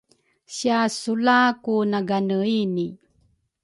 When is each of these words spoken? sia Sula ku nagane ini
sia 0.55 0.79
Sula 0.99 1.41
ku 1.63 1.73
nagane 1.91 2.39
ini 2.61 2.87